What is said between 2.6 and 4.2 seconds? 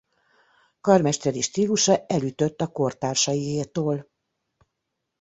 a kortársaiétól.